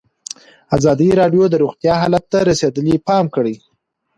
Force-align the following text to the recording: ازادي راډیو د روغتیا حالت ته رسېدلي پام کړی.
ازادي 0.77 1.09
راډیو 1.19 1.43
د 1.49 1.55
روغتیا 1.63 1.93
حالت 2.01 2.23
ته 2.31 2.39
رسېدلي 2.49 2.95
پام 3.07 3.25
کړی. 3.35 3.55